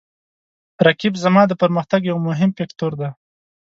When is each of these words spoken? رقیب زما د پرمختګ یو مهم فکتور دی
رقیب 0.87 1.13
زما 1.23 1.43
د 1.47 1.53
پرمختګ 1.61 2.01
یو 2.11 2.17
مهم 2.27 2.49
فکتور 2.59 2.91
دی 2.99 3.09